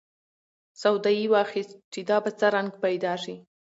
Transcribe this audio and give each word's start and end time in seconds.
سودا 0.81 1.11
یې 1.19 1.25
واخیست 1.33 1.71
چې 1.93 1.99
دا 2.09 2.17
به 2.23 2.29
څه 2.39 2.47
رنګ 2.55 2.69
پیدا 2.83 3.13
شي. 3.23 3.35